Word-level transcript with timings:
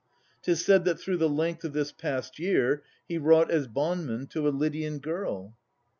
'Tis 0.41 0.65
said 0.65 0.83
that 0.83 0.99
through 0.99 1.17
the 1.17 1.29
length 1.29 1.63
of 1.63 1.73
this 1.73 1.91
past 1.91 2.39
year 2.39 2.81
He 3.07 3.19
wrought 3.19 3.51
as 3.51 3.67
bondman 3.67 4.25
to 4.29 4.47
a 4.47 4.49
Lydian 4.49 4.97
girl. 4.97 5.55